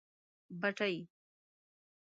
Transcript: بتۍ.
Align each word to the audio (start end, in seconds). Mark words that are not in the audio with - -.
بتۍ. 0.61 0.95